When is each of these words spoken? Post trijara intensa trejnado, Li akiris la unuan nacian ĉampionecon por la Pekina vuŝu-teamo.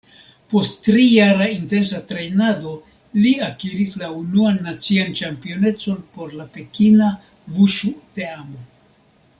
Post 0.51 0.77
trijara 0.85 1.49
intensa 1.55 1.99
trejnado, 2.11 2.71
Li 3.19 3.35
akiris 3.49 3.93
la 4.05 4.09
unuan 4.23 4.59
nacian 4.69 5.15
ĉampionecon 5.21 6.01
por 6.17 6.35
la 6.41 6.49
Pekina 6.57 7.11
vuŝu-teamo. 7.61 8.65